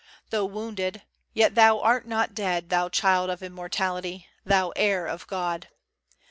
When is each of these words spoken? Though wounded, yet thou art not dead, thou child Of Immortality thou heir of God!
Though 0.31 0.45
wounded, 0.45 1.03
yet 1.31 1.53
thou 1.53 1.79
art 1.79 2.07
not 2.07 2.33
dead, 2.33 2.69
thou 2.69 2.89
child 2.89 3.29
Of 3.29 3.43
Immortality 3.43 4.25
thou 4.43 4.69
heir 4.75 5.05
of 5.05 5.27
God! 5.27 5.67